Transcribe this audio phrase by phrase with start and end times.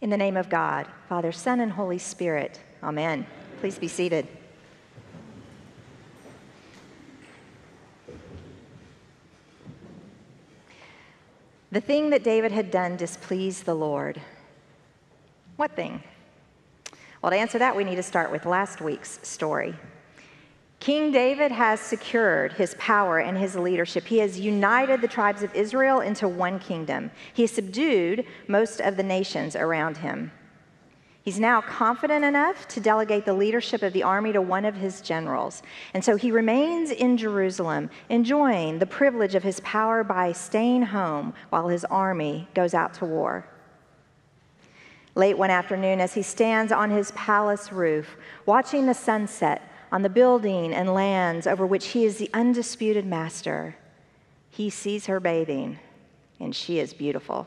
[0.00, 3.26] In the name of God, Father, Son, and Holy Spirit, Amen.
[3.60, 4.28] Please be seated.
[11.70, 14.20] The thing that David had done displeased the Lord.
[15.56, 16.02] What thing?
[17.20, 19.74] Well, to answer that, we need to start with last week's story.
[20.88, 24.06] King David has secured his power and his leadership.
[24.06, 27.10] He has united the tribes of Israel into one kingdom.
[27.34, 30.32] He has subdued most of the nations around him.
[31.22, 35.02] He's now confident enough to delegate the leadership of the army to one of his
[35.02, 35.62] generals.
[35.92, 41.34] And so he remains in Jerusalem, enjoying the privilege of his power by staying home
[41.50, 43.46] while his army goes out to war.
[45.14, 48.16] Late one afternoon, as he stands on his palace roof,
[48.46, 49.60] watching the sunset
[49.90, 53.76] on the building and lands over which he is the undisputed master,
[54.50, 55.78] he sees her bathing,
[56.40, 57.46] and she is beautiful.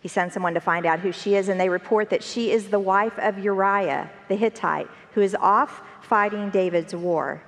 [0.00, 2.68] He sends someone to find out who she is, and they report that she is
[2.68, 7.42] the wife of Uriah the Hittite, who is off fighting David's war.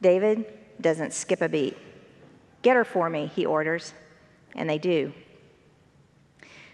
[0.00, 0.46] David
[0.80, 1.76] doesn't skip a beat.
[2.62, 3.94] Get her for me, he orders,
[4.54, 5.12] and they do.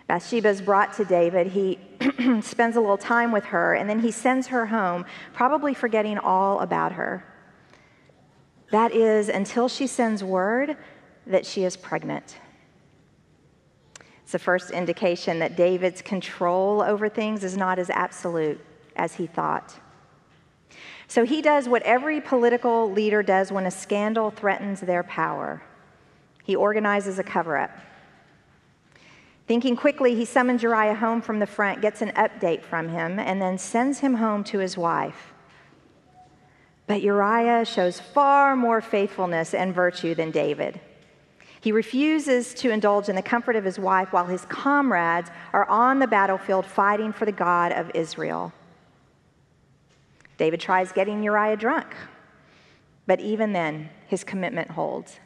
[0.06, 1.48] Bathsheba is brought to David.
[1.48, 1.78] He
[2.42, 6.60] spends a little time with her, and then he sends her home, probably forgetting all
[6.60, 7.24] about her.
[8.70, 10.77] That is, until she sends word
[11.27, 12.38] that she is pregnant.
[14.22, 18.60] It's the first indication that David's control over things is not as absolute
[18.96, 19.74] as he thought.
[21.08, 25.62] So he does what every political leader does when a scandal threatens their power
[26.46, 27.77] he organizes a cover up.
[29.47, 33.41] Thinking quickly, he summons Uriah home from the front, gets an update from him, and
[33.41, 35.33] then sends him home to his wife.
[36.89, 40.80] But Uriah shows far more faithfulness and virtue than David.
[41.61, 45.98] He refuses to indulge in the comfort of his wife while his comrades are on
[45.98, 48.52] the battlefield fighting for the God of Israel.
[50.39, 51.94] David tries getting Uriah drunk,
[53.07, 55.18] but even then, his commitment holds.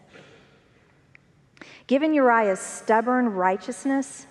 [1.86, 4.26] Given Uriah's stubborn righteousness,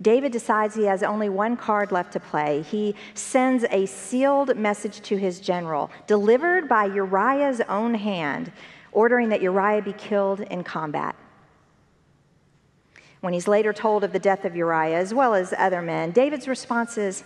[0.00, 2.62] David decides he has only one card left to play.
[2.62, 8.52] He sends a sealed message to his general, delivered by Uriah's own hand,
[8.92, 11.16] ordering that Uriah be killed in combat.
[13.20, 16.46] When he's later told of the death of Uriah, as well as other men, David's
[16.46, 17.24] response is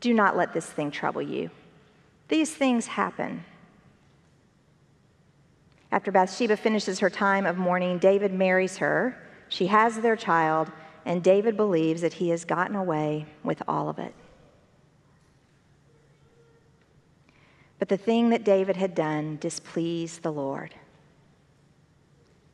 [0.00, 1.50] Do not let this thing trouble you.
[2.28, 3.44] These things happen.
[5.96, 9.16] After Bathsheba finishes her time of mourning, David marries her.
[9.48, 10.70] She has their child,
[11.06, 14.12] and David believes that he has gotten away with all of it.
[17.78, 20.74] But the thing that David had done displeased the Lord.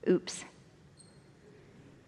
[0.09, 0.45] Oops.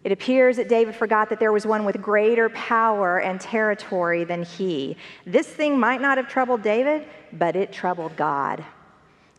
[0.05, 4.43] It appears that David forgot that there was one with greater power and territory than
[4.43, 4.95] he.
[5.25, 8.63] This thing might not have troubled David, but it troubled God.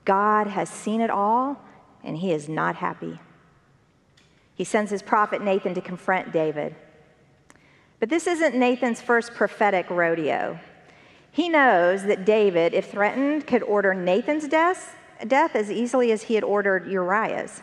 [0.05, 1.63] God has seen it all,
[2.07, 3.19] and he is not happy.
[4.55, 6.75] He sends his prophet Nathan to confront David.
[8.01, 10.59] But this isn't Nathan's first prophetic rodeo.
[11.31, 14.97] He knows that David, if threatened, could order Nathan's death,
[15.27, 17.63] death as easily as he had ordered Uriah's.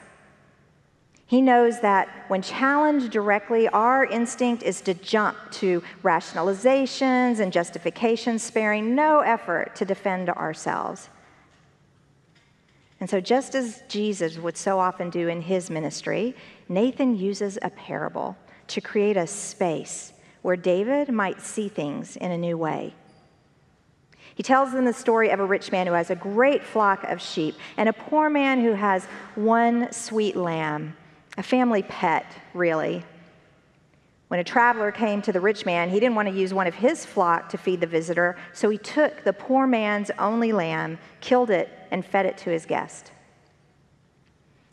[1.26, 8.44] He knows that when challenged directly, our instinct is to jump to rationalizations and justifications,
[8.44, 11.10] sparing no effort to defend ourselves.
[13.04, 16.38] And so, just as Jesus would so often do in his ministry,
[16.70, 18.38] Nathan uses a parable
[18.68, 22.96] to create a space where David might see things in a new way.
[24.36, 27.20] He tells them the story of a rich man who has a great flock of
[27.20, 29.04] sheep and a poor man who has
[29.36, 30.96] one sweet lamb,
[31.38, 33.04] a family pet, really.
[34.34, 36.74] When a traveler came to the rich man, he didn't want to use one of
[36.74, 41.52] his flock to feed the visitor, so he took the poor man's only lamb, killed
[41.52, 43.12] it, and fed it to his guest.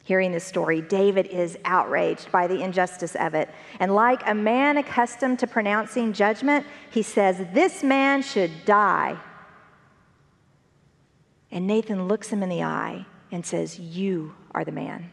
[0.02, 3.50] Hearing this story, David is outraged by the injustice of it.
[3.80, 9.18] And like a man accustomed to pronouncing judgment, he says, This man should die.
[11.50, 15.10] And Nathan looks him in the eye and says, You are the man.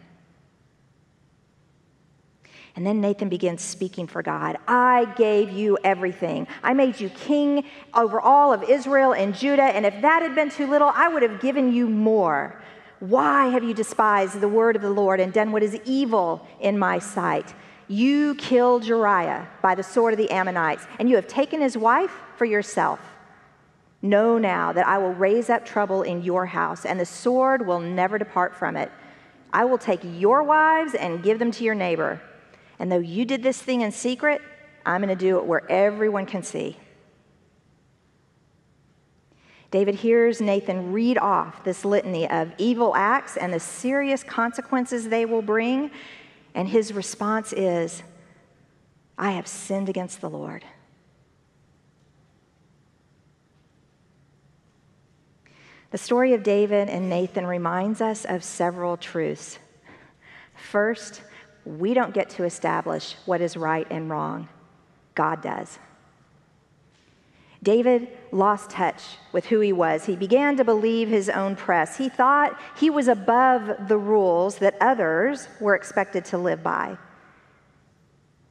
[2.78, 4.60] And then Nathan begins speaking for God.
[4.68, 6.46] I gave you everything.
[6.62, 7.64] I made you king
[7.96, 11.24] over all of Israel and Judah, and if that had been too little, I would
[11.24, 12.62] have given you more.
[13.00, 16.78] Why have you despised the word of the Lord and done what is evil in
[16.78, 17.52] my sight?
[17.88, 22.14] You killed Uriah by the sword of the Ammonites, and you have taken his wife
[22.36, 23.00] for yourself.
[24.04, 27.80] Know now that I will raise up trouble in your house, and the sword will
[27.80, 28.92] never depart from it.
[29.52, 32.22] I will take your wives and give them to your neighbor
[32.80, 34.42] and though you did this thing in secret,
[34.86, 36.78] I'm going to do it where everyone can see.
[39.70, 45.26] David hears Nathan read off this litany of evil acts and the serious consequences they
[45.26, 45.92] will bring,
[46.56, 48.02] and his response is,
[49.18, 50.64] I have sinned against the Lord.
[55.90, 59.58] The story of David and Nathan reminds us of several truths.
[60.56, 61.22] First,
[61.68, 64.48] we don't get to establish what is right and wrong,
[65.16, 65.80] God does.
[67.62, 70.06] David lost touch with who he was.
[70.06, 71.98] He began to believe his own press.
[71.98, 76.98] He thought he was above the rules that others were expected to live by.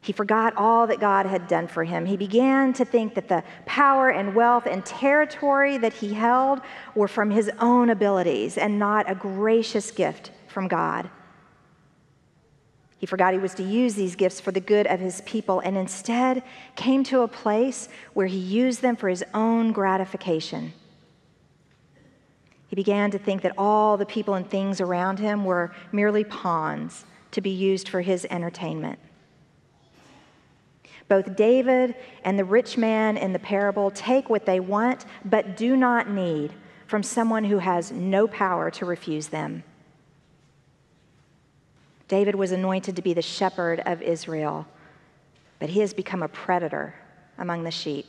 [0.00, 2.04] He forgot all that God had done for him.
[2.06, 6.60] He began to think that the power and wealth and territory that he held
[6.94, 11.10] were from his own abilities and not a gracious gift from God.
[12.98, 15.76] He forgot he was to use these gifts for the good of his people and
[15.76, 16.43] instead
[16.76, 20.72] came to a place where he used them for his own gratification.
[22.69, 27.04] He began to think that all the people and things around him were merely pawns
[27.32, 28.99] to be used for his entertainment.
[31.08, 31.94] Both David
[32.25, 36.52] and the rich man in the parable take what they want but do not need
[36.87, 39.62] from someone who has no power to refuse them.
[42.08, 44.67] David was anointed to be the shepherd of Israel,
[45.58, 46.94] but he has become a predator
[47.38, 48.06] among the sheep.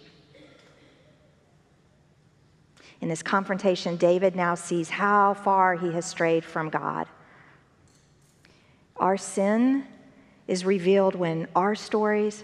[3.02, 7.08] In this confrontation, David now sees how far he has strayed from God.
[8.98, 9.86] Our sin
[10.48, 12.44] is revealed when our stories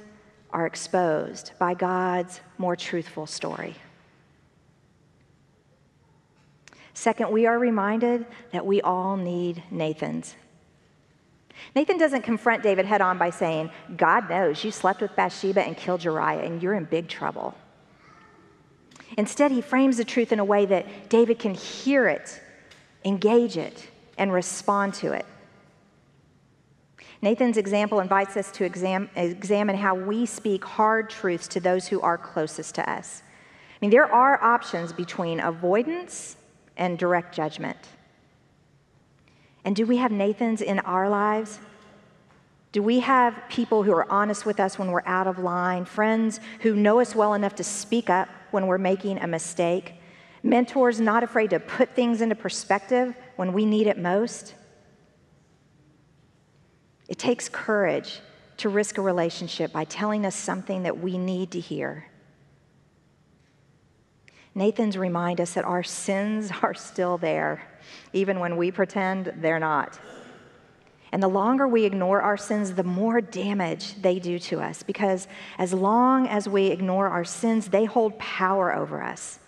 [0.51, 3.75] are exposed by God's more truthful story.
[6.93, 10.35] Second, we are reminded that we all need Nathans.
[11.75, 15.77] Nathan doesn't confront David head on by saying, God knows you slept with Bathsheba and
[15.77, 17.55] killed Uriah, and you're in big trouble.
[19.17, 22.41] Instead, he frames the truth in a way that David can hear it,
[23.05, 25.25] engage it, and respond to it.
[27.21, 32.01] Nathan's example invites us to exam- examine how we speak hard truths to those who
[32.01, 33.23] are closest to us.
[33.25, 36.35] I mean, there are options between avoidance
[36.75, 37.77] and direct judgment.
[39.65, 41.59] And do we have Nathans in our lives?
[42.71, 46.39] Do we have people who are honest with us when we're out of line, friends
[46.61, 49.93] who know us well enough to speak up when we're making a mistake,
[50.41, 54.55] mentors not afraid to put things into perspective when we need it most?
[57.07, 58.21] It takes courage
[58.57, 62.09] to risk a relationship by telling us something that we need to hear.
[64.55, 67.67] Nathan's remind us that our sins are still there,
[68.11, 69.99] even when we pretend they're not.
[71.11, 74.81] And the longer we ignore our sins, the more damage they do to us.
[74.81, 75.27] Because
[75.59, 79.39] as long as we ignore our sins, they hold power over us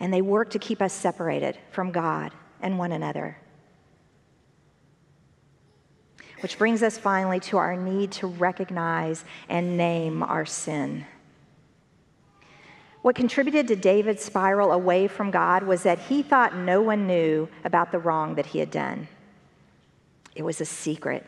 [0.00, 3.38] and they work to keep us separated from God and one another.
[6.40, 11.06] Which brings us finally to our need to recognize and name our sin.
[13.02, 17.48] What contributed to David's spiral away from God was that he thought no one knew
[17.64, 19.08] about the wrong that he had done.
[20.34, 21.24] It was a secret.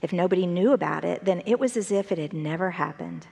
[0.00, 3.26] If nobody knew about it, then it was as if it had never happened.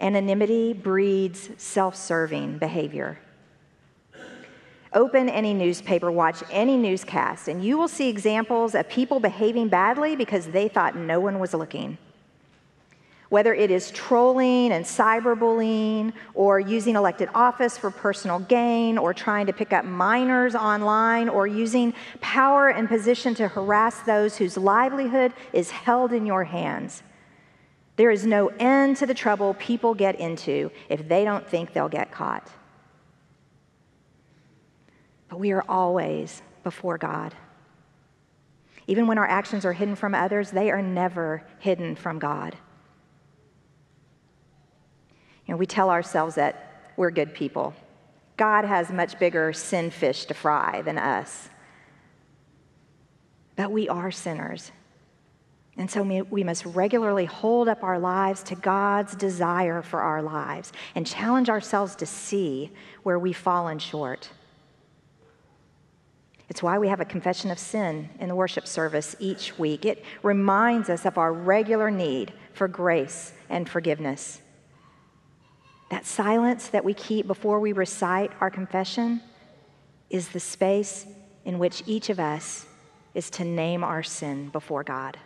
[0.00, 3.18] Anonymity breeds self serving behavior.
[4.92, 10.14] Open any newspaper, watch any newscast, and you will see examples of people behaving badly
[10.14, 11.98] because they thought no one was looking.
[13.28, 19.46] Whether it is trolling and cyberbullying, or using elected office for personal gain, or trying
[19.46, 25.32] to pick up minors online, or using power and position to harass those whose livelihood
[25.52, 27.02] is held in your hands.
[27.96, 31.88] There is no end to the trouble people get into if they don't think they'll
[31.88, 32.50] get caught
[35.34, 37.34] but we are always before God.
[38.86, 42.56] Even when our actions are hidden from others, they are never hidden from God.
[45.54, 47.74] Know, we tell ourselves that we're good people.
[48.36, 51.48] God has much bigger sin fish to fry than us.
[53.54, 54.72] But we are sinners.
[55.76, 60.72] And so we must regularly hold up our lives to God's desire for our lives
[60.96, 62.72] and challenge ourselves to see
[63.04, 64.30] where we've fallen short.
[66.48, 69.84] It's why we have a confession of sin in the worship service each week.
[69.84, 74.40] It reminds us of our regular need for grace and forgiveness.
[75.90, 79.20] That silence that we keep before we recite our confession
[80.10, 81.06] is the space
[81.44, 82.66] in which each of us
[83.14, 85.18] is to name our sin before God.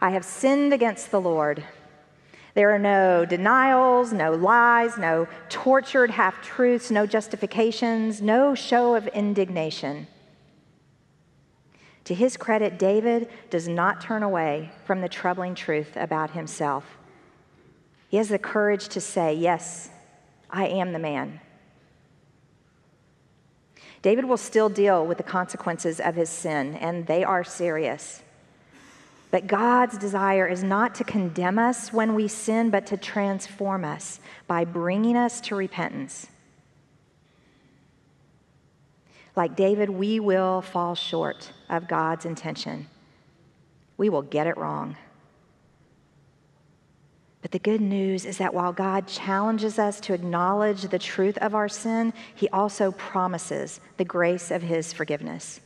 [0.00, 1.64] I have sinned against the Lord.
[2.54, 9.08] There are no denials, no lies, no tortured half truths, no justifications, no show of
[9.08, 10.06] indignation.
[12.04, 16.98] To his credit, David does not turn away from the troubling truth about himself.
[18.08, 19.90] He has the courage to say, Yes,
[20.50, 21.40] I am the man.
[24.02, 28.22] David will still deal with the consequences of his sin, and they are serious.
[29.30, 34.20] But God's desire is not to condemn us when we sin, but to transform us
[34.46, 36.28] by bringing us to repentance.
[39.36, 42.88] Like David, we will fall short of God's intention.
[43.96, 44.96] We will get it wrong.
[47.42, 51.54] But the good news is that while God challenges us to acknowledge the truth of
[51.54, 55.60] our sin, He also promises the grace of His forgiveness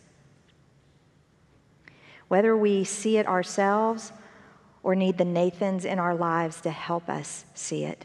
[2.28, 4.12] whether we see it ourselves
[4.82, 8.04] or need the Nathans in our lives to help us see it.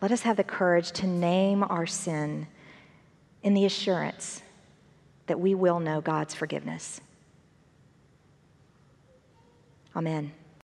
[0.00, 2.46] Let us have the courage to name our sin
[3.48, 4.42] in the assurance
[5.26, 7.00] that we will know God's forgiveness.
[9.96, 10.32] Amen.